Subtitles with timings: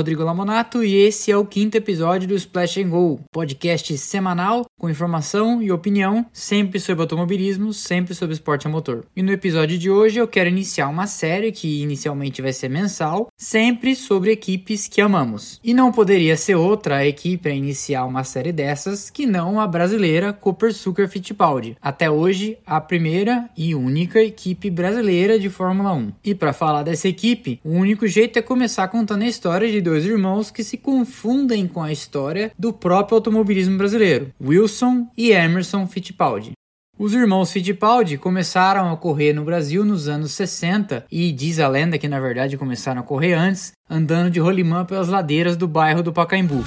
[0.00, 4.88] Rodrigo Lamonato e esse é o quinto episódio do Splash and Go, podcast semanal com
[4.88, 9.04] informação e opinião, sempre sobre automobilismo, sempre sobre esporte a motor.
[9.14, 13.28] E no episódio de hoje eu quero iniciar uma série que inicialmente vai ser mensal,
[13.36, 15.60] sempre sobre equipes que amamos.
[15.62, 20.32] E não poderia ser outra equipe a iniciar uma série dessas que não a brasileira
[20.32, 21.76] Cooper Sucker Fittipaldi.
[21.82, 26.12] Até hoje, a primeira e única equipe brasileira de Fórmula 1.
[26.24, 29.80] E para falar dessa equipe, o único jeito é começar com contando a história de
[29.90, 35.84] dois irmãos que se confundem com a história do próprio automobilismo brasileiro, Wilson e Emerson
[35.84, 36.52] Fittipaldi.
[36.96, 41.98] Os irmãos Fittipaldi começaram a correr no Brasil nos anos 60 e diz a lenda
[41.98, 46.12] que na verdade começaram a correr antes, andando de rolimã pelas ladeiras do bairro do
[46.12, 46.62] Pacaembu.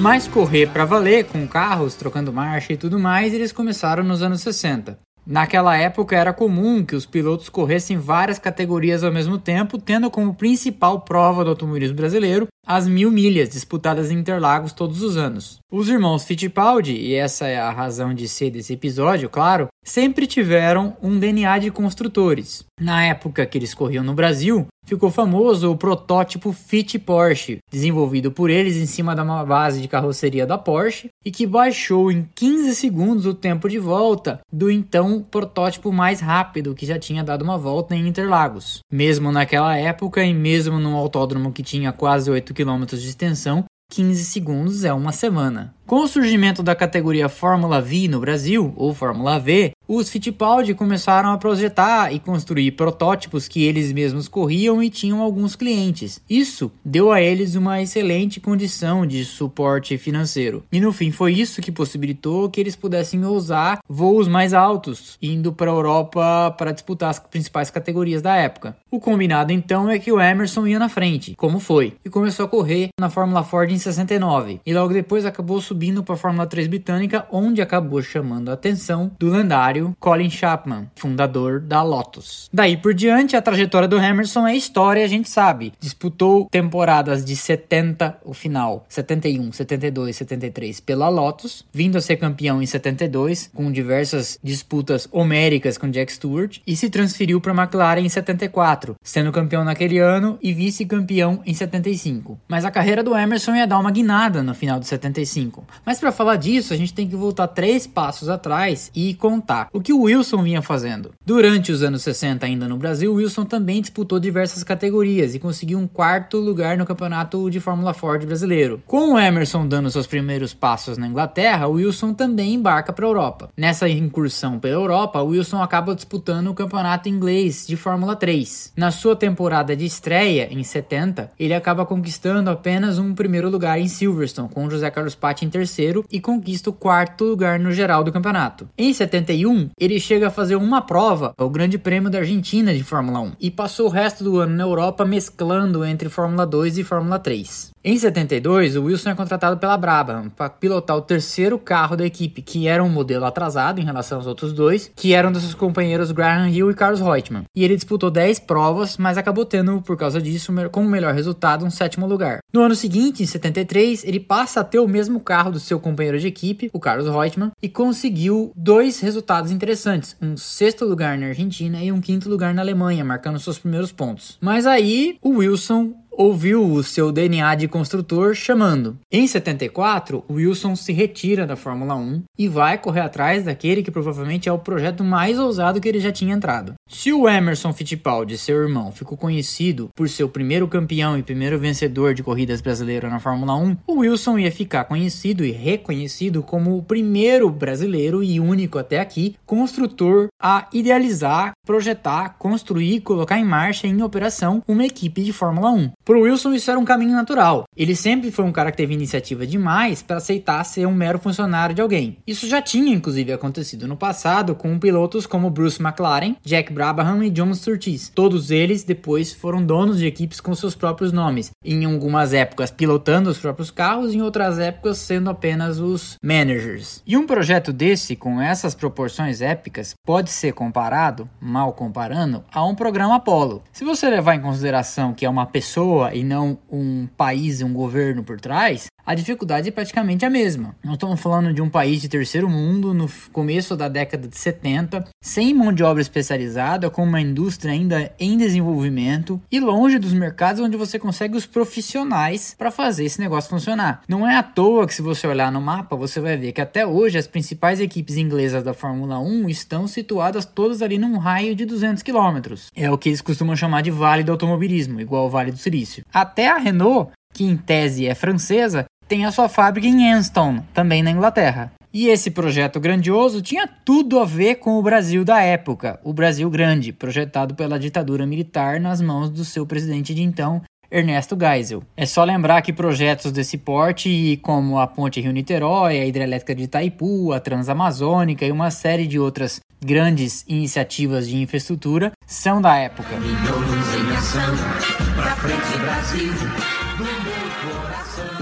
[0.00, 4.40] Mas correr para valer, com carros, trocando marcha e tudo mais, eles começaram nos anos
[4.40, 4.98] 60.
[5.24, 10.34] Naquela época era comum que os pilotos corressem várias categorias ao mesmo tempo, tendo como
[10.34, 15.58] principal prova do automobilismo brasileiro as mil milhas disputadas em Interlagos todos os anos.
[15.70, 20.96] Os irmãos Fittipaldi, e essa é a razão de ser desse episódio, claro, sempre tiveram
[21.02, 22.64] um DNA de construtores.
[22.78, 28.50] Na época que eles corriam no Brasil, ficou famoso o protótipo Fit Porsche, desenvolvido por
[28.50, 33.24] eles em cima da base de carroceria da Porsche e que baixou em 15 segundos
[33.24, 37.94] o tempo de volta do então protótipo mais rápido que já tinha dado uma volta
[37.94, 38.80] em Interlagos.
[38.92, 43.64] Mesmo naquela época e mesmo num autódromo que tinha quase 8 8 km de extensão,
[43.90, 45.74] 15 segundos é uma semana.
[45.86, 51.30] Com o surgimento da categoria Fórmula V no Brasil, ou Fórmula V, os Fittipaldi começaram
[51.30, 56.22] a projetar e construir protótipos que eles mesmos corriam e tinham alguns clientes.
[56.30, 60.64] Isso deu a eles uma excelente condição de suporte financeiro.
[60.72, 65.52] E no fim foi isso que possibilitou que eles pudessem ousar voos mais altos, indo
[65.52, 68.76] para a Europa para disputar as principais categorias da época.
[68.90, 72.48] O combinado então é que o Emerson ia na frente, como foi, e começou a
[72.48, 76.68] correr na Fórmula Ford em 69, e logo depois acabou subindo para a Fórmula 3
[76.68, 82.50] britânica, onde acabou chamando a atenção do lendário Colin Chapman, fundador da Lotus.
[82.52, 85.72] Daí por diante, a trajetória do Emerson é história, a gente sabe.
[85.80, 92.60] Disputou temporadas de 70, o final, 71, 72, 73 pela Lotus, vindo a ser campeão
[92.60, 98.02] em 72, com diversas disputas homéricas com Jack Stewart, e se transferiu para a McLaren
[98.02, 102.38] em 74, sendo campeão naquele ano e vice-campeão em 75.
[102.46, 105.61] Mas a carreira do Emerson ia dar uma guinada no final de 75.
[105.84, 109.80] Mas para falar disso, a gente tem que voltar três passos atrás e contar o
[109.80, 111.12] que o Wilson vinha fazendo.
[111.24, 115.86] Durante os anos 60, ainda no Brasil, Wilson também disputou diversas categorias e conseguiu um
[115.86, 118.82] quarto lugar no campeonato de Fórmula Ford brasileiro.
[118.86, 123.50] Com o Emerson dando seus primeiros passos na Inglaterra, Wilson também embarca para a Europa.
[123.56, 128.72] Nessa incursão pela Europa, Wilson acaba disputando o campeonato inglês de Fórmula 3.
[128.76, 133.88] Na sua temporada de estreia, em 70, ele acaba conquistando apenas um primeiro lugar em
[133.88, 138.10] Silverstone, com José Carlos Patti em terceiro, e conquista o quarto lugar no geral do
[138.10, 138.68] campeonato.
[138.76, 143.20] Em 71, ele chega a fazer uma prova, o Grande Prêmio da Argentina de Fórmula
[143.20, 147.18] 1, e passou o resto do ano na Europa mesclando entre Fórmula 2 e Fórmula
[147.18, 147.70] 3.
[147.84, 152.40] Em 72, o Wilson é contratado pela Brabham para pilotar o terceiro carro da equipe,
[152.40, 156.12] que era um modelo atrasado em relação aos outros dois, que eram dos seus companheiros
[156.12, 157.42] Graham Hill e Carlos Reutemann.
[157.56, 161.70] E ele disputou 10 provas, mas acabou tendo, por causa disso, como melhor resultado, um
[161.70, 162.38] sétimo lugar.
[162.52, 166.18] No ano seguinte, em 73, ele passa a ter o mesmo carro do seu companheiro
[166.18, 171.82] de equipe, o Carlos Reutemann, e conseguiu dois resultados interessantes: um sexto lugar na Argentina
[171.82, 174.38] e um quinto lugar na Alemanha, marcando seus primeiros pontos.
[174.40, 178.96] Mas aí o Wilson ouviu o seu DNA de construtor chamando.
[179.10, 184.48] Em 74, Wilson se retira da Fórmula 1 e vai correr atrás daquele que provavelmente
[184.48, 186.74] é o projeto mais ousado que ele já tinha entrado.
[186.88, 191.58] Se o Emerson Fittipaldi, seu irmão, ficou conhecido por ser o primeiro campeão e primeiro
[191.58, 196.76] vencedor de corridas brasileiras na Fórmula 1, o Wilson ia ficar conhecido e reconhecido como
[196.76, 203.86] o primeiro brasileiro e único até aqui construtor a idealizar, projetar, construir, colocar em marcha
[203.86, 205.90] em operação uma equipe de Fórmula 1.
[206.04, 207.62] Pro Wilson isso era um caminho natural.
[207.76, 211.76] Ele sempre foi um cara que teve iniciativa demais para aceitar ser um mero funcionário
[211.76, 212.18] de alguém.
[212.26, 217.30] Isso já tinha inclusive acontecido no passado com pilotos como Bruce McLaren, Jack Brabham e
[217.30, 218.10] John Surtees.
[218.12, 223.30] Todos eles depois foram donos de equipes com seus próprios nomes, em algumas épocas pilotando
[223.30, 227.00] os próprios carros, em outras épocas sendo apenas os managers.
[227.06, 232.74] E um projeto desse com essas proporções épicas pode ser comparado, mal comparando, a um
[232.74, 233.62] programa Apollo.
[233.72, 237.64] Se você levar em consideração que é uma pessoa pessoa e não um país e
[237.64, 240.76] um governo por trás, a dificuldade é praticamente a mesma.
[240.82, 245.04] Nós estamos falando de um país de terceiro mundo no começo da década de 70,
[245.20, 250.60] sem mão de obra especializada, com uma indústria ainda em desenvolvimento e longe dos mercados
[250.60, 254.02] onde você consegue os profissionais para fazer esse negócio funcionar.
[254.08, 256.86] Não é à toa que se você olhar no mapa, você vai ver que até
[256.86, 261.64] hoje as principais equipes inglesas da Fórmula 1 estão situadas todas ali num raio de
[261.64, 262.54] 200 km.
[262.74, 266.04] É o que eles costumam chamar de Vale do Automobilismo, igual o Vale do Silício.
[266.12, 271.02] Até a Renault, que em tese é francesa, tem a sua fábrica em Anston, também
[271.02, 271.70] na Inglaterra.
[271.92, 276.48] E esse projeto grandioso tinha tudo a ver com o Brasil da época, o Brasil
[276.48, 281.82] Grande, projetado pela ditadura militar nas mãos do seu presidente de então, Ernesto Geisel.
[281.94, 287.34] É só lembrar que projetos desse porte, como a Ponte Rio-Niterói, a Hidrelétrica de Itaipu,
[287.34, 293.10] a Transamazônica e uma série de outras grandes iniciativas de infraestrutura, são da época.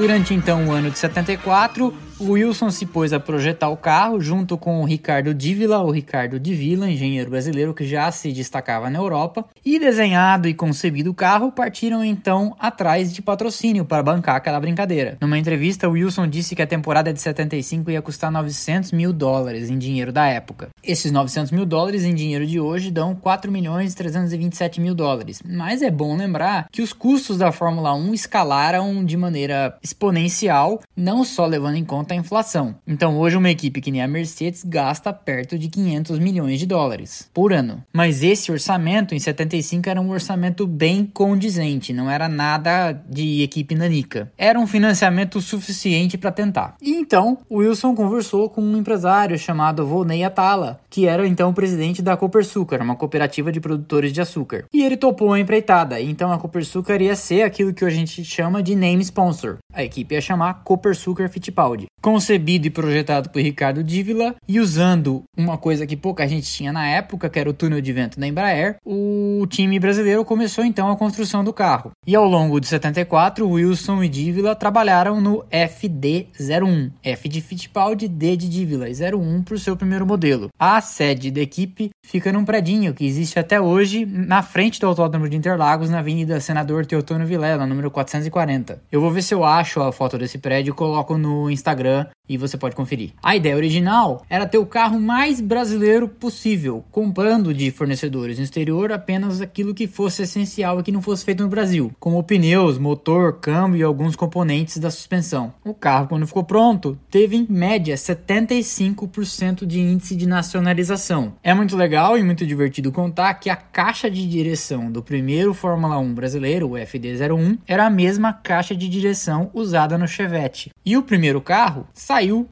[0.00, 4.58] Durante então o ano de 74, o Wilson se pôs a projetar o carro junto
[4.58, 9.46] com o Ricardo Dívila, o Ricardo Divila, engenheiro brasileiro que já se destacava na Europa,
[9.64, 15.17] e desenhado e concebido o carro, partiram então atrás de patrocínio para bancar aquela brincadeira.
[15.19, 19.78] Numa entrevista, Wilson disse que a temporada de 75 ia custar 900 mil dólares em
[19.78, 20.69] dinheiro da época.
[20.84, 25.43] Esses 900 mil dólares em dinheiro de hoje dão 4 milhões e 327 mil dólares.
[25.43, 31.25] Mas é bom lembrar que os custos da Fórmula 1 escalaram de maneira exponencial, não
[31.25, 32.77] só levando em conta a inflação.
[32.87, 37.29] Então hoje uma equipe que nem a Mercedes gasta perto de 500 milhões de dólares
[37.33, 37.83] por ano.
[37.93, 43.75] Mas esse orçamento em 75 era um orçamento bem condizente, não era nada de equipe
[43.75, 44.31] nanica.
[44.37, 46.77] Era um financiamento suficiente para tentar.
[46.81, 51.55] E então o Wilson conversou com um empresário chamado Volney Atala, que era então o
[51.55, 54.65] presidente da Copersucar, uma cooperativa de produtores de açúcar.
[54.73, 56.01] E ele topou a empreitada.
[56.01, 59.59] Então a Copersucar ia ser aquilo que a gente chama de name sponsor.
[59.73, 65.58] A equipe ia chamar Copersucar Fittipaldi concebido e projetado por Ricardo Dívila e usando uma
[65.58, 68.76] coisa que pouca gente tinha na época, que era o túnel de vento da Embraer,
[68.85, 71.91] o time brasileiro começou então a construção do carro.
[72.06, 78.37] E ao longo de 74, Wilson e Dívila trabalharam no FD01, F de Fittipaldi, D
[78.37, 80.49] de Dívila, 01 para o seu primeiro modelo.
[80.58, 85.29] A sede da equipe fica num predinho que existe até hoje na frente do Autódromo
[85.29, 88.82] de Interlagos, na Avenida Senador Teotônio Vilela, número 440.
[88.91, 92.19] Eu vou ver se eu acho a foto desse prédio e coloco no Instagram Instagram
[92.31, 93.11] e você pode conferir.
[93.21, 98.93] A ideia original era ter o carro mais brasileiro possível, comprando de fornecedores no exterior
[98.93, 103.41] apenas aquilo que fosse essencial e que não fosse feito no Brasil, como pneus, motor,
[103.41, 105.53] câmbio e alguns componentes da suspensão.
[105.65, 111.35] O carro, quando ficou pronto, teve em média 75% de índice de nacionalização.
[111.43, 115.99] É muito legal e muito divertido contar que a caixa de direção do primeiro Fórmula
[115.99, 120.71] 1 brasileiro, o FD01, era a mesma caixa de direção usada no Chevette.
[120.87, 121.88] E o primeiro carro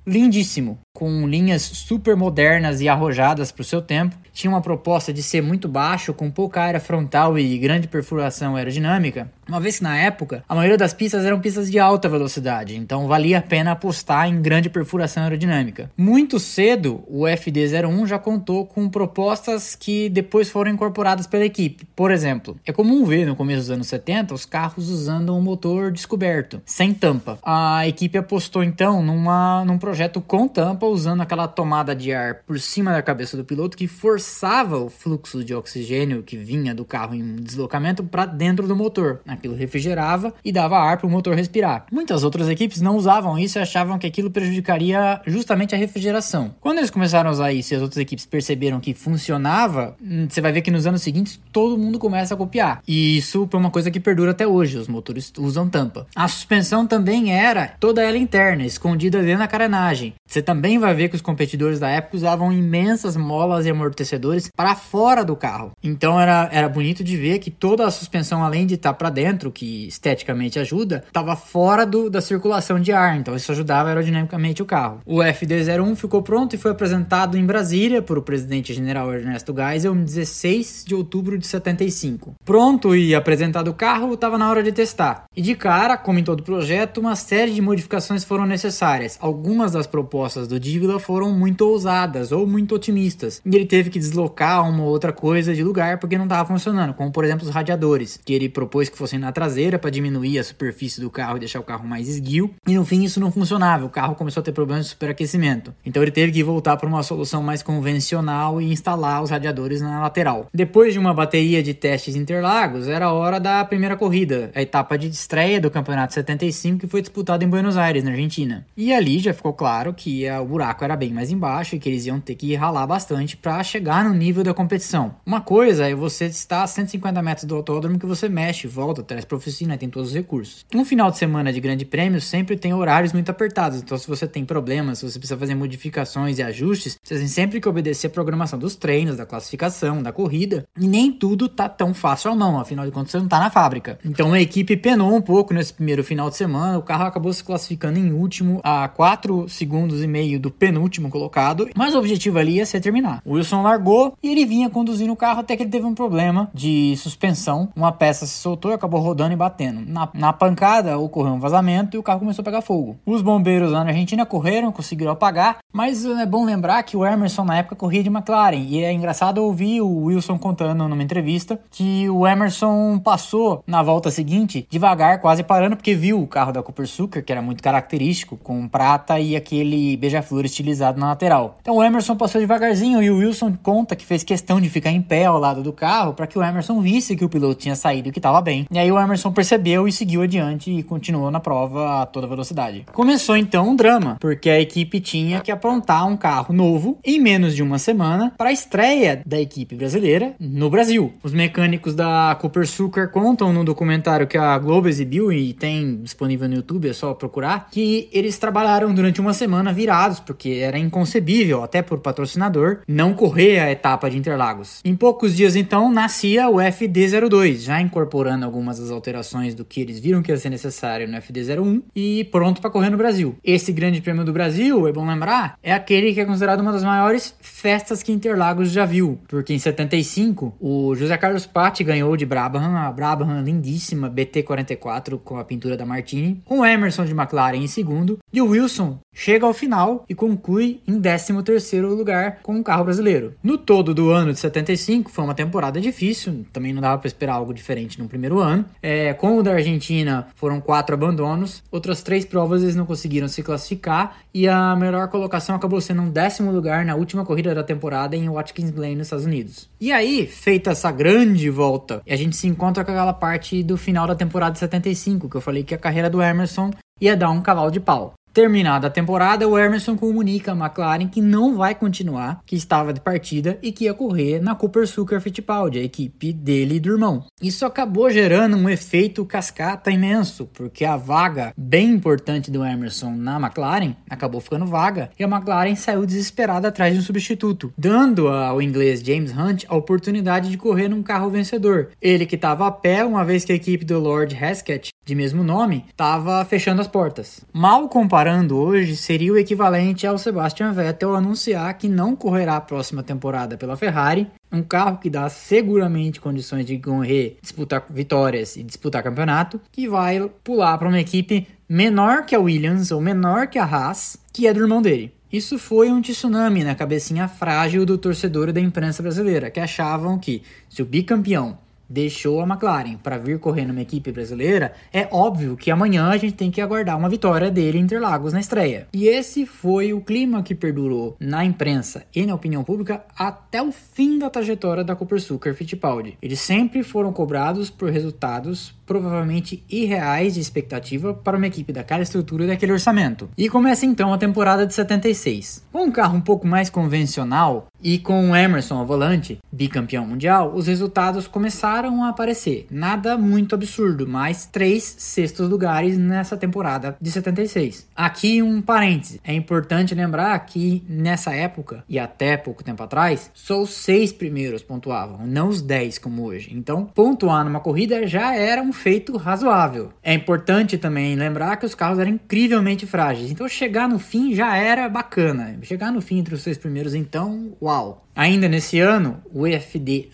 [0.06, 4.16] lindíssimo, com linhas super modernas e arrojadas para o seu tempo.
[4.32, 9.30] Tinha uma proposta de ser muito baixo, com pouca área frontal e grande perfuração aerodinâmica,
[9.48, 13.08] uma vez que na época a maioria das pistas eram pistas de alta velocidade, então
[13.08, 15.90] valia a pena apostar em grande perfuração aerodinâmica.
[15.96, 21.87] Muito cedo, o FD01 já contou com propostas que depois foram incorporadas pela equipe.
[21.96, 25.90] Por exemplo, é comum ver no começo dos anos 70 os carros usando um motor
[25.90, 27.38] descoberto, sem tampa.
[27.42, 32.61] A equipe apostou então numa, num projeto com tampa, usando aquela tomada de ar por
[32.61, 37.14] cima da cabeça do piloto que forçava o fluxo de oxigênio que vinha do carro
[37.14, 41.87] em deslocamento para dentro do motor aquilo refrigerava e dava ar para o motor respirar.
[41.90, 46.54] Muitas outras equipes não usavam isso e achavam que aquilo prejudicaria justamente a refrigeração.
[46.61, 50.40] Quando eles começaram a usar isso e as outras equipes perceberam que funcionava, hum, você
[50.40, 52.83] vai ver que nos anos seguintes todo mundo começa a copiar.
[52.87, 56.07] E isso é uma coisa que perdura até hoje, os motores usam tampa.
[56.14, 60.14] A suspensão também era toda ela interna, escondida dentro da carenagem.
[60.26, 64.75] Você também vai ver que os competidores da época usavam imensas molas e amortecedores para
[64.75, 65.73] fora do carro.
[65.83, 69.27] Então era, era bonito de ver que toda a suspensão, além de estar para dentro,
[69.28, 74.62] dentro, que esteticamente ajuda, estava fora do, da circulação de ar, então isso ajudava aerodinamicamente
[74.62, 75.00] o carro.
[75.04, 79.94] O FD-01 ficou pronto e foi apresentado em Brasília por o presidente general Ernesto Geisel
[79.94, 82.37] em 16 de outubro de 75.
[82.44, 85.25] Pronto e apresentado o carro, estava na hora de testar.
[85.37, 89.18] E de cara, como em todo projeto, uma série de modificações foram necessárias.
[89.20, 93.99] Algumas das propostas do Dívila foram muito ousadas ou muito otimistas, e ele teve que
[93.99, 98.18] deslocar uma outra coisa de lugar porque não estava funcionando, como por exemplo os radiadores,
[98.25, 101.60] que ele propôs que fossem na traseira para diminuir a superfície do carro e deixar
[101.60, 102.54] o carro mais esguio.
[102.66, 105.75] E no fim isso não funcionava, o carro começou a ter problemas de superaquecimento.
[105.84, 110.00] Então ele teve que voltar para uma solução mais convencional e instalar os radiadores na
[110.00, 110.46] lateral.
[110.52, 114.96] Depois de uma bateria de testes Interlagos, era a hora da primeira corrida, a etapa
[114.96, 118.66] de estreia do Campeonato 75 que foi disputada em Buenos Aires, na Argentina.
[118.76, 122.06] E ali já ficou claro que o buraco era bem mais embaixo e que eles
[122.06, 125.14] iam ter que ralar bastante para chegar no nível da competição.
[125.25, 129.26] Uma coisa é você estar a 150 metros do autódromo que você mexe, volta, traz
[129.32, 130.66] oficina e tem todos os recursos.
[130.74, 134.26] Um final de semana de grande prêmio sempre tem horários muito apertados, então se você
[134.26, 138.10] tem problemas, se você precisa fazer modificações e ajustes, você tem sempre que obedecer a
[138.10, 142.58] programação dos treinos, da classificação, da corrida, e nem tudo tá tão fácil à mão,
[142.58, 143.98] afinal de contas você não tá na fábrica.
[144.04, 147.42] Então a equipe penou um pouco nesse primeiro final de semana, o carro acabou se
[147.42, 152.56] classificando em último a 4 segundos e meio do penúltimo colocado, mas o objetivo ali
[152.56, 153.22] ia ser terminar.
[153.24, 156.50] O Wilson largou e ele vinha conduzindo o carro até que ele teve um problema
[156.52, 159.83] de suspensão, uma peça se soltou e acabou rodando e batendo.
[159.87, 162.97] Na, na pancada ocorreu um vazamento e o carro começou a pegar fogo.
[163.04, 167.45] Os bombeiros lá na Argentina correram, conseguiram apagar, mas é bom lembrar que o Emerson
[167.45, 172.09] na época corria de McLaren e é engraçado ouvir o Wilson contando numa entrevista que
[172.09, 176.87] o Emerson passou na volta seguinte devagar, quase parando porque viu o carro da Cooper
[176.87, 181.59] Sucker, que era muito característico, com prata e aquele beija-flor estilizado na lateral.
[181.61, 185.02] Então o Emerson passou devagarzinho e o Wilson conta que fez questão de ficar em
[185.02, 188.09] pé ao lado do carro para que o Emerson visse que o piloto tinha saído
[188.09, 188.66] e que estava bem.
[188.78, 192.85] Aí o Emerson percebeu e seguiu adiante e continuou na prova a toda velocidade.
[192.92, 197.54] Começou então um drama, porque a equipe tinha que aprontar um carro novo em menos
[197.54, 201.12] de uma semana para a estreia da equipe brasileira no Brasil.
[201.23, 206.49] Os mecânicos da Cooper Sucker contam no documentário que a Globo exibiu e tem disponível
[206.49, 211.62] no YouTube, é só procurar, que eles trabalharam durante uma semana virados, porque era inconcebível,
[211.62, 214.80] até por patrocinador, não correr a etapa de Interlagos.
[214.85, 219.98] Em poucos dias então nascia o FD02, já incorporando algumas das alterações do que eles
[219.98, 223.37] viram que ia ser necessário no FD01 e pronto para correr no Brasil.
[223.42, 226.84] Esse Grande Prêmio do Brasil, é bom lembrar, é aquele que é considerado uma das
[226.84, 232.26] maiores festas que Interlagos já viu, porque em 75 o José Carlos Patti ganhou de
[232.26, 237.56] Brabham, a Brabham lindíssima BT44 com a pintura da Martini, com o Emerson de McLaren
[237.56, 242.58] em segundo e o Wilson chega ao final e conclui em 13º lugar com o
[242.58, 243.34] um carro brasileiro.
[243.42, 247.34] No todo do ano de 75 foi uma temporada difícil, também não dava para esperar
[247.34, 248.57] algo diferente no primeiro ano.
[248.82, 253.42] É, com o da Argentina foram quatro abandonos, outras três provas eles não conseguiram se
[253.42, 258.16] classificar e a melhor colocação acabou sendo um décimo lugar na última corrida da temporada
[258.16, 259.68] em Watkins Glen nos Estados Unidos.
[259.80, 264.06] E aí, feita essa grande volta, a gente se encontra com aquela parte do final
[264.06, 267.40] da temporada de 75, que eu falei que a carreira do Emerson ia dar um
[267.40, 268.17] cavalo de pau.
[268.38, 273.00] Terminada a temporada, o Emerson comunica a McLaren que não vai continuar, que estava de
[273.00, 277.25] partida e que ia correr na Cooper Sucker Fittipaldi, a equipe dele e do irmão.
[277.42, 283.40] Isso acabou gerando um efeito cascata imenso, porque a vaga bem importante do Emerson na
[283.40, 288.62] McLaren acabou ficando vaga e a McLaren saiu desesperada atrás de um substituto, dando ao
[288.62, 291.88] inglês James Hunt a oportunidade de correr num carro vencedor.
[292.00, 295.42] Ele que estava a pé, uma vez que a equipe do Lord Heskett, de mesmo
[295.42, 297.40] nome, estava fechando as portas.
[297.50, 303.02] Mal comparando hoje, seria o equivalente ao Sebastian Vettel anunciar que não correrá a próxima
[303.02, 309.02] temporada pela Ferrari, um carro que dá seguramente condições de correr, disputar vitórias e disputar
[309.02, 313.64] campeonato, que vai pular para uma equipe menor que a Williams ou menor que a
[313.64, 315.14] Haas, que é do irmão dele.
[315.32, 320.18] Isso foi um tsunami na cabecinha frágil do torcedor e da imprensa brasileira, que achavam
[320.18, 321.56] que se o bicampeão
[321.88, 326.35] deixou a McLaren para vir correr numa equipe brasileira, é óbvio que amanhã a gente
[326.35, 328.87] tem que aguardar uma vitória dele em Interlagos na estreia.
[328.92, 333.73] E esse foi o clima que perdurou na imprensa e na opinião pública até o
[333.73, 336.18] fim da trajetória da Cooper Sucker Fittipaldi.
[336.21, 342.45] Eles sempre foram cobrados por resultados provavelmente irreais de expectativa para uma equipe daquela estrutura
[342.45, 343.28] e daquele orçamento.
[343.37, 345.62] E começa então a temporada de 76.
[345.71, 350.52] Com um carro um pouco mais convencional e com o Emerson ao volante, bicampeão mundial,
[350.54, 352.66] os resultados começaram a aparecer.
[352.71, 357.87] Nada muito absurdo, mas três sextos lugares nessa temporada de 76.
[357.95, 363.62] Aqui um parêntese: é importante lembrar que nessa época e até pouco tempo atrás, só
[363.62, 366.50] os seis primeiros pontuavam, não os dez como hoje.
[366.52, 369.92] Então, pontuar numa corrida já era um feito razoável.
[370.02, 374.56] É importante também lembrar que os carros eram incrivelmente frágeis, então chegar no fim já
[374.56, 375.58] era bacana.
[375.62, 378.04] Chegar no fim entre os seis primeiros, então, uau!
[378.18, 380.08] Ainda nesse ano, o EFD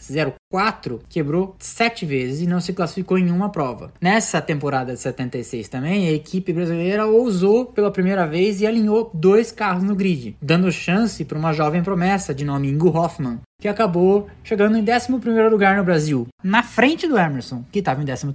[0.51, 3.95] 04 quebrou sete vezes e não se classificou em uma prova.
[3.99, 9.51] Nessa temporada de 76 também, a equipe brasileira ousou pela primeira vez e alinhou dois
[9.51, 14.29] carros no grid, dando chance para uma jovem promessa de nome Ingo Hoffman, que acabou
[14.43, 15.13] chegando em 11
[15.51, 18.27] lugar no Brasil, na frente do Emerson, que estava em 13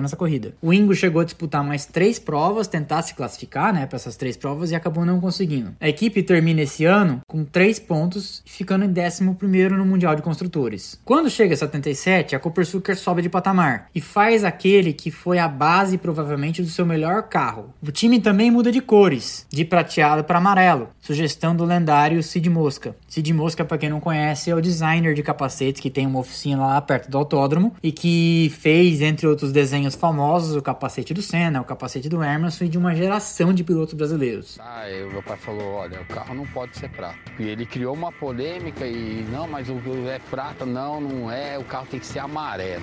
[0.00, 0.54] nessa corrida.
[0.62, 4.36] O Ingo chegou a disputar mais três provas, tentar se classificar né, para essas três
[4.36, 5.74] provas e acabou não conseguindo.
[5.80, 10.98] A equipe termina esse ano com três pontos, ficando em 11 no Mundial de Construtores.
[11.04, 15.48] Quando chega a 77, a Copersucar sobe de patamar e faz aquele que foi a
[15.48, 17.74] base provavelmente do seu melhor carro.
[17.82, 22.96] O time também muda de cores, de prateado para amarelo, sugestão do lendário Sid Mosca.
[23.06, 26.66] Sid Mosca, para quem não conhece, é o designer de capacetes que tem uma oficina
[26.66, 31.60] lá perto do autódromo e que fez, entre outros desenhos famosos, o capacete do Senna,
[31.60, 34.58] o capacete do Emerson e de uma geração de pilotos brasileiros.
[34.60, 37.18] Ah, meu pai falou, olha, o carro não pode ser prata.
[37.38, 41.64] E ele criou uma polêmica e, não, mas o é prata, não, não é, o
[41.64, 42.82] carro tem que ser amarelo.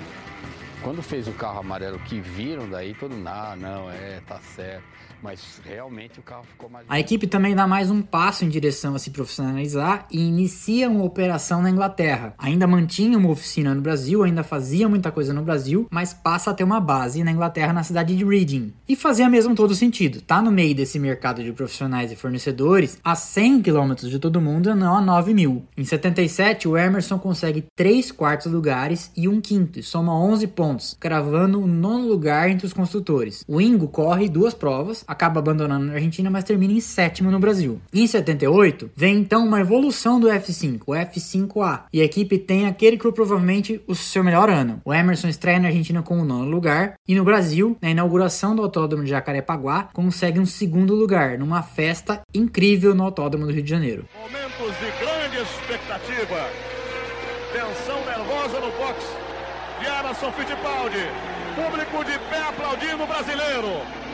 [0.81, 4.83] Quando fez o carro amarelo que viram daí, todo ah, não, é, tá certo.
[5.25, 6.86] Mas realmente o carro ficou mais.
[6.88, 11.03] A equipe também dá mais um passo em direção a se profissionalizar e inicia uma
[11.03, 12.36] operação na Inglaterra.
[12.38, 16.53] Ainda mantinha uma oficina no Brasil, ainda fazia muita coisa no Brasil, mas passa a
[16.53, 18.72] ter uma base na Inglaterra, na cidade de Reading.
[18.88, 20.22] E fazia mesmo todo sentido.
[20.22, 24.75] Tá no meio desse mercado de profissionais e fornecedores a 100 km de todo mundo
[24.75, 25.65] não a 9 mil.
[25.75, 30.96] Em 77, o Emerson consegue 3 quartos lugares e um quinto, e soma 11 pontos,
[31.00, 33.44] cravando o nono lugar entre os construtores.
[33.48, 37.81] O Ingo corre duas provas, acaba abandonando na Argentina, mas termina em sétimo no Brasil.
[37.93, 42.98] Em 78, vem então uma evolução do F5, o F5A, e a equipe tem aquele
[42.98, 44.81] que provavelmente o seu melhor ano.
[44.84, 48.62] O Emerson estreia na Argentina com o nono lugar, e no Brasil, na inauguração do
[48.62, 53.69] Autódromo de Jacarepaguá, consegue um segundo lugar, numa festa incrível no Autódromo do Rio de
[53.69, 54.05] Janeiro.
[54.19, 56.50] Momentos de grande expectativa,
[57.53, 59.00] tensão nervosa no box
[59.79, 61.05] de Emerson Fittipaldi,
[61.55, 64.04] público de pé aplaudindo o brasileiro.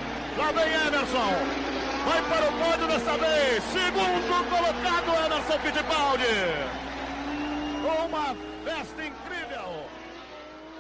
[0.41, 1.33] Lá vem Emerson.
[2.03, 3.63] Vai para o pódio desta vez.
[3.65, 6.23] Segundo colocado, Emerson Fittipaldi.
[8.07, 9.85] Uma festa incrível.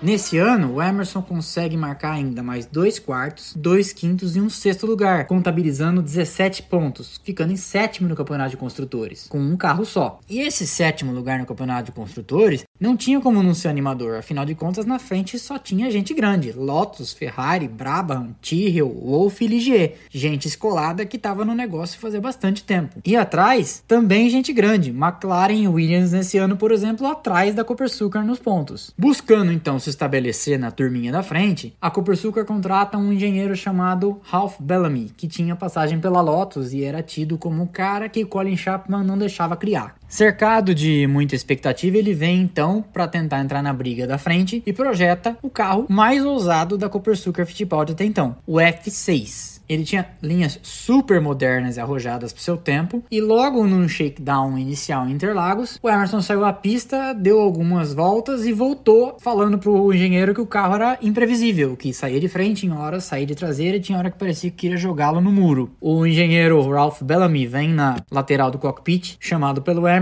[0.01, 4.87] Nesse ano, o Emerson consegue marcar ainda mais dois quartos, dois quintos e um sexto
[4.87, 10.19] lugar, contabilizando 17 pontos, ficando em sétimo no campeonato de construtores, com um carro só.
[10.27, 14.43] E esse sétimo lugar no campeonato de construtores não tinha como não ser animador, afinal
[14.43, 19.97] de contas na frente só tinha gente grande, Lotus, Ferrari, Brabham, Tyrrell, Wolf e Ligier,
[20.09, 22.99] gente escolada que estava no negócio fazer bastante tempo.
[23.05, 28.25] E atrás, também gente grande, McLaren e Williams nesse ano, por exemplo, atrás da Copersucar
[28.25, 28.91] nos pontos.
[28.97, 34.55] Buscando então se estabelecer na turminha da frente, a Copersucar contrata um engenheiro chamado Ralph
[34.59, 39.03] Bellamy, que tinha passagem pela Lotus e era tido como o cara que Colin Chapman
[39.03, 40.00] não deixava criar.
[40.11, 44.73] Cercado de muita expectativa, ele vem então para tentar entrar na briga da frente e
[44.73, 49.61] projeta o carro mais ousado da Copersucar Fittipaldi até então, o F6.
[49.71, 53.01] Ele tinha linhas super modernas e arrojadas para seu tempo.
[53.09, 58.45] E logo num shakedown inicial em Interlagos, o Emerson saiu à pista, deu algumas voltas
[58.45, 62.73] e voltou falando pro engenheiro que o carro era imprevisível, que saía de frente em
[62.73, 65.71] horas, saía de traseira e tinha hora que parecia que queria jogá-lo no muro.
[65.79, 70.00] O engenheiro Ralph Bellamy vem na lateral do cockpit, chamado pelo Emerson,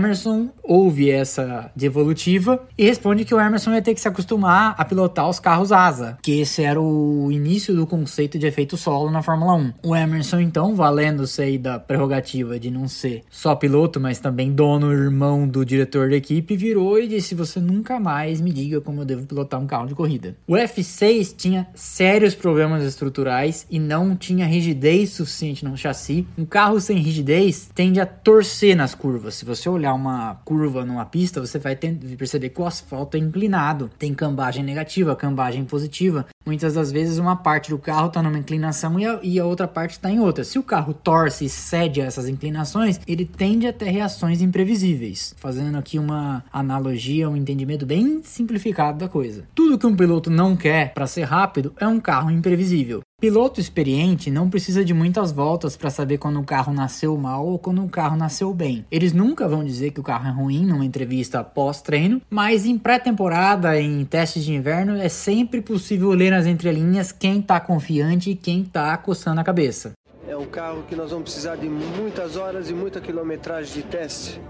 [0.62, 5.28] ouve essa devolutiva e responde que o Emerson ia ter que se acostumar a pilotar
[5.28, 9.54] os carros asa, que esse era o início do conceito de efeito solo na Fórmula
[9.54, 9.72] 1.
[9.82, 14.92] O Emerson, então, valendo-se aí da prerrogativa de não ser só piloto, mas também dono,
[14.92, 19.04] irmão do diretor da equipe, virou e disse: Você nunca mais me diga como eu
[19.04, 20.36] devo pilotar um carro de corrida.
[20.46, 26.26] O F6 tinha sérios problemas estruturais e não tinha rigidez suficiente no chassi.
[26.38, 29.34] Um carro sem rigidez tende a torcer nas curvas.
[29.34, 33.90] Se você olhar uma curva numa pista, você vai perceber que o asfalto é inclinado,
[33.98, 36.26] tem cambagem negativa, cambagem positiva.
[36.46, 39.68] Muitas das vezes uma parte do carro está numa inclinação e a, e a outra
[39.68, 40.44] parte está em outra.
[40.44, 45.34] Se o carro torce e cede a essas inclinações, ele tende a ter reações imprevisíveis.
[45.38, 49.44] Fazendo aqui uma analogia, um entendimento bem simplificado da coisa.
[49.54, 53.02] Tudo que um piloto não quer para ser rápido é um carro imprevisível.
[53.20, 57.58] Piloto experiente não precisa de muitas voltas para saber quando o carro nasceu mal ou
[57.58, 58.82] quando o carro nasceu bem.
[58.90, 63.78] Eles nunca vão dizer que o carro é ruim numa entrevista pós-treino, mas em pré-temporada,
[63.78, 68.62] em testes de inverno, é sempre possível ler nas entrelinhas quem está confiante e quem
[68.62, 69.92] está coçando a cabeça.
[70.26, 74.40] É um carro que nós vamos precisar de muitas horas e muita quilometragem de teste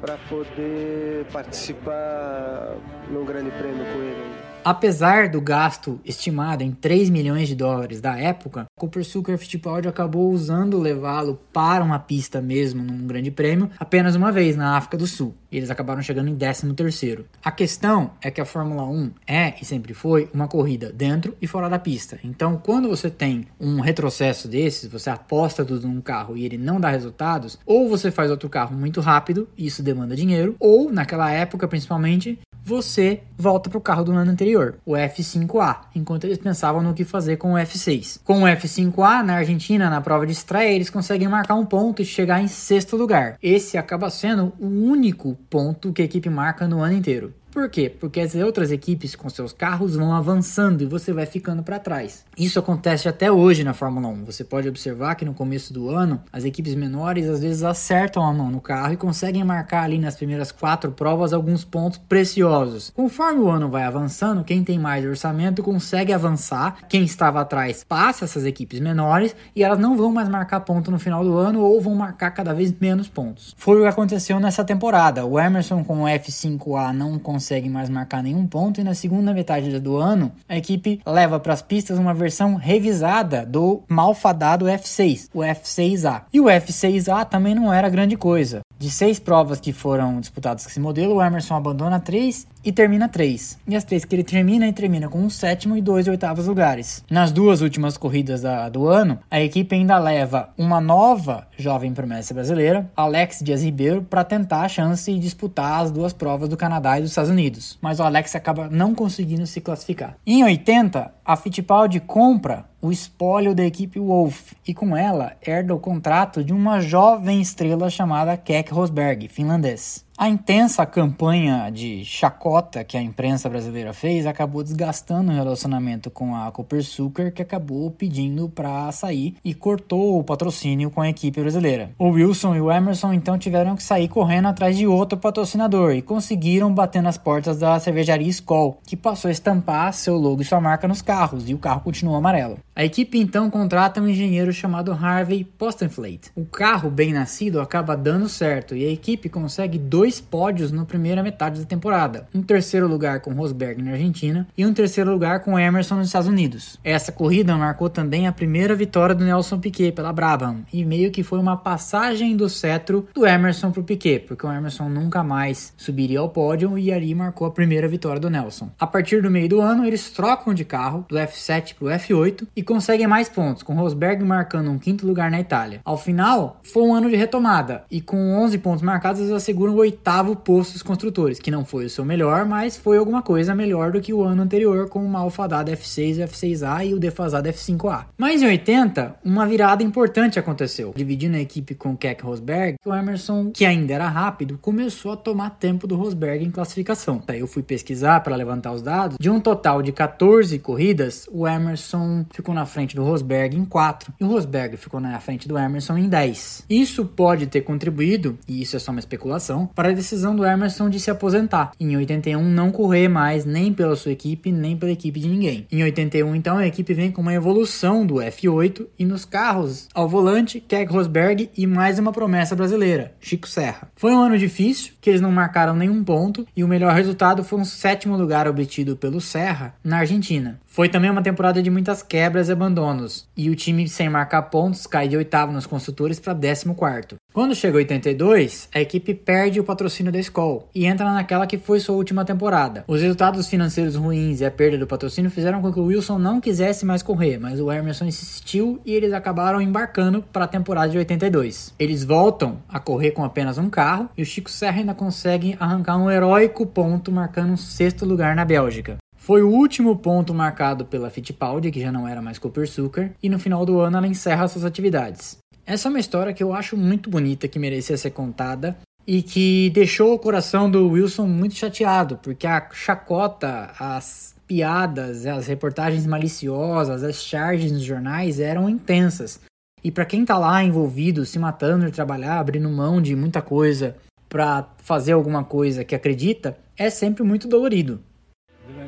[0.00, 2.76] para poder participar
[3.10, 4.49] num grande prêmio com ele.
[4.62, 10.30] Apesar do gasto estimado em 3 milhões de dólares da época, Cooper Sucker Fittipaldi acabou
[10.30, 15.06] usando levá-lo para uma pista mesmo num grande prêmio apenas uma vez na África do
[15.06, 15.34] Sul.
[15.50, 17.24] E eles acabaram chegando em 13 terceiro.
[17.42, 21.46] A questão é que a Fórmula 1 é e sempre foi uma corrida dentro e
[21.46, 22.18] fora da pista.
[22.22, 26.78] Então, quando você tem um retrocesso desses, você aposta tudo num carro e ele não
[26.78, 31.30] dá resultados, ou você faz outro carro muito rápido, e isso demanda dinheiro, ou naquela
[31.30, 36.82] época principalmente, você volta para o carro do ano anterior, o F5A, enquanto eles pensavam
[36.82, 38.20] no que fazer com o F6.
[38.24, 42.04] Com o F5A, na Argentina, na prova de estreia, eles conseguem marcar um ponto e
[42.04, 43.36] chegar em sexto lugar.
[43.42, 47.32] Esse acaba sendo o único ponto que a equipe marca no ano inteiro.
[47.60, 47.90] Por quê?
[47.90, 52.24] Porque as outras equipes com seus carros vão avançando e você vai ficando para trás.
[52.38, 54.24] Isso acontece até hoje na Fórmula 1.
[54.24, 58.32] Você pode observar que no começo do ano, as equipes menores às vezes acertam a
[58.32, 62.90] mão no carro e conseguem marcar ali nas primeiras quatro provas alguns pontos preciosos.
[62.96, 68.24] Conforme o ano vai avançando, quem tem mais orçamento consegue avançar, quem estava atrás passa
[68.24, 71.78] essas equipes menores e elas não vão mais marcar ponto no final do ano ou
[71.78, 73.54] vão marcar cada vez menos pontos.
[73.58, 75.26] Foi o que aconteceu nessa temporada.
[75.26, 79.34] O Emerson com o F5A não conseguiu consegue mais marcar nenhum ponto e na segunda
[79.34, 85.28] metade do ano a equipe leva para as pistas uma versão revisada do malfadado F6,
[85.34, 86.22] o F6A.
[86.32, 88.60] E o F6A também não era grande coisa.
[88.80, 93.10] De seis provas que foram disputadas com esse modelo, o Emerson abandona três e termina
[93.10, 93.58] três.
[93.68, 97.04] E as três que ele termina, ele termina com um sétimo e dois oitavos lugares.
[97.10, 102.32] Nas duas últimas corridas da, do ano, a equipe ainda leva uma nova jovem promessa
[102.32, 106.98] brasileira, Alex Dias Ribeiro, para tentar a chance de disputar as duas provas do Canadá
[106.98, 107.78] e dos Estados Unidos.
[107.82, 110.16] Mas o Alex acaba não conseguindo se classificar.
[110.26, 115.78] Em 80, a Fittipaldi compra o espólio da equipe Wolf e com ela herda o
[115.78, 120.04] contrato de uma jovem estrela chamada Keck Rosberg, finlandês.
[120.20, 126.36] A intensa campanha de chacota que a imprensa brasileira fez acabou desgastando o relacionamento com
[126.36, 131.92] a Copersucar, que acabou pedindo para sair e cortou o patrocínio com a equipe brasileira.
[131.98, 136.02] O Wilson e o Emerson então tiveram que sair correndo atrás de outro patrocinador e
[136.02, 140.60] conseguiram bater nas portas da cervejaria Skoll, que passou a estampar seu logo e sua
[140.60, 142.58] marca nos carros e o carro continuou amarelo.
[142.80, 146.30] A equipe então contrata um engenheiro chamado Harvey Postenflate.
[146.34, 151.22] O carro bem nascido acaba dando certo e a equipe consegue dois pódios na primeira
[151.22, 152.26] metade da temporada.
[152.34, 156.26] Um terceiro lugar com Rosberg na Argentina e um terceiro lugar com Emerson nos Estados
[156.26, 156.80] Unidos.
[156.82, 161.22] Essa corrida marcou também a primeira vitória do Nelson Piquet pela Brabham e meio que
[161.22, 165.74] foi uma passagem do cetro do Emerson para o Piquet, porque o Emerson nunca mais
[165.76, 168.70] subiria ao pódio e ali marcou a primeira vitória do Nelson.
[168.80, 172.46] A partir do meio do ano, eles trocam de carro do F7 para o F8
[172.56, 175.80] e conseguem mais pontos, com Rosberg marcando um quinto lugar na Itália.
[175.84, 179.78] Ao final, foi um ano de retomada e com 11 pontos marcados, eles asseguram o
[179.78, 183.90] oitavo posto dos construtores, que não foi o seu melhor, mas foi alguma coisa melhor
[183.90, 188.04] do que o ano anterior com o malfadado F6, F6A e o defasado F5A.
[188.16, 190.92] Mas em 80, uma virada importante aconteceu.
[190.94, 195.50] Dividindo a equipe com Keck Rosberg, o Emerson, que ainda era rápido, começou a tomar
[195.58, 197.20] tempo do Rosberg em classificação.
[197.34, 199.16] Eu fui pesquisar para levantar os dados.
[199.18, 204.12] De um total de 14 corridas, o Emerson ficou na frente do Rosberg em 4
[204.20, 206.64] e o Rosberg ficou na frente do Emerson em 10.
[206.68, 210.88] Isso pode ter contribuído, e isso é só uma especulação, para a decisão do Emerson
[210.88, 211.72] de se aposentar.
[211.78, 215.66] Em 81 não correr mais nem pela sua equipe, nem pela equipe de ninguém.
[215.70, 220.08] Em 81 então a equipe vem com uma evolução do F8 e nos carros ao
[220.08, 223.90] volante Keck Rosberg e mais uma promessa brasileira, Chico Serra.
[223.96, 227.58] Foi um ano difícil, que eles não marcaram nenhum ponto e o melhor resultado foi
[227.58, 230.60] um sétimo lugar obtido pelo Serra na Argentina.
[230.72, 234.86] Foi também uma temporada de muitas quebras e abandonos, e o time sem marcar pontos
[234.86, 237.16] cai de oitavo nos construtores para décimo quarto.
[237.32, 241.80] Quando chega 82, a equipe perde o patrocínio da Skoll e entra naquela que foi
[241.80, 242.84] sua última temporada.
[242.86, 246.40] Os resultados financeiros ruins e a perda do patrocínio fizeram com que o Wilson não
[246.40, 250.98] quisesse mais correr, mas o Emerson insistiu e eles acabaram embarcando para a temporada de
[250.98, 251.74] 82.
[251.80, 255.96] Eles voltam a correr com apenas um carro e o Chico Serra ainda consegue arrancar
[255.96, 258.99] um heróico ponto marcando um sexto lugar na Bélgica.
[259.20, 263.28] Foi o último ponto marcado pela Fittipaldi, que já não era mais Cooper Sucker, e
[263.28, 265.36] no final do ano ela encerra suas atividades.
[265.66, 269.68] Essa é uma história que eu acho muito bonita, que merecia ser contada e que
[269.74, 277.04] deixou o coração do Wilson muito chateado, porque a chacota, as piadas, as reportagens maliciosas,
[277.04, 279.38] as charges nos jornais eram intensas.
[279.84, 283.96] E para quem tá lá envolvido, se matando de trabalhar, abrindo mão de muita coisa
[284.30, 288.00] para fazer alguma coisa que acredita, é sempre muito dolorido.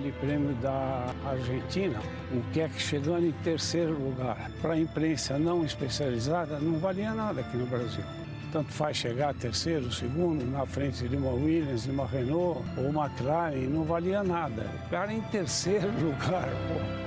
[0.02, 2.00] Grande Prêmio da Argentina,
[2.32, 4.50] o Keck chegando em terceiro lugar.
[4.60, 8.02] Para a imprensa não especializada, não valia nada aqui no Brasil.
[8.52, 13.06] tanto faz chegar terceiro, segundo, na frente de uma Williams, de uma Renault ou uma
[13.06, 14.66] McLaren, não valia nada.
[14.86, 17.01] O cara em terceiro lugar, pô.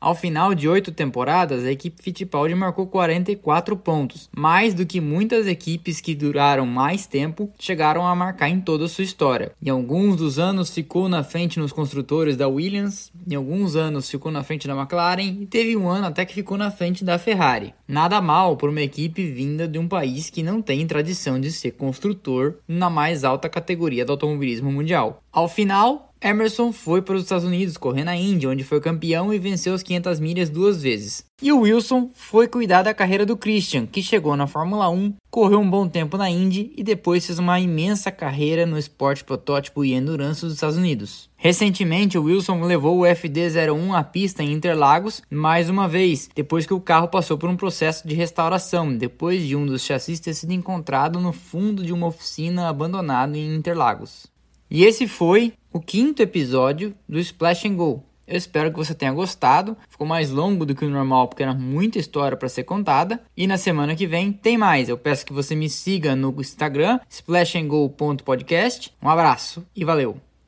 [0.00, 5.46] Ao final de oito temporadas, a equipe Fittipaldi marcou 44 pontos, mais do que muitas
[5.46, 9.52] equipes que duraram mais tempo chegaram a marcar em toda a sua história.
[9.62, 14.32] Em alguns dos anos ficou na frente nos construtores da Williams, em alguns anos ficou
[14.32, 17.74] na frente da McLaren e teve um ano até que ficou na frente da Ferrari.
[17.86, 21.72] Nada mal por uma equipe vinda de um país que não tem tradição de ser
[21.72, 25.22] construtor na mais alta categoria do automobilismo mundial.
[25.30, 29.38] Ao final, Emerson foi para os Estados Unidos correr na Indy, onde foi campeão e
[29.38, 31.24] venceu as 500 milhas duas vezes.
[31.40, 35.58] E o Wilson foi cuidar da carreira do Christian, que chegou na Fórmula 1, correu
[35.58, 39.94] um bom tempo na Indy e depois fez uma imensa carreira no esporte protótipo e
[39.94, 41.30] endurance dos Estados Unidos.
[41.38, 46.74] Recentemente, o Wilson levou o FD01 à pista em Interlagos mais uma vez, depois que
[46.74, 50.52] o carro passou por um processo de restauração, depois de um dos chassis ter sido
[50.52, 54.28] encontrado no fundo de uma oficina abandonado em Interlagos.
[54.70, 58.04] E esse foi o quinto episódio do Splash and Go.
[58.30, 59.76] Eu espero que você tenha gostado.
[59.88, 63.20] Ficou mais longo do que o normal porque era muita história para ser contada.
[63.36, 64.88] E na semana que vem tem mais.
[64.88, 68.92] Eu peço que você me siga no Instagram splashandgo.podcast.
[69.02, 70.29] Um abraço e valeu.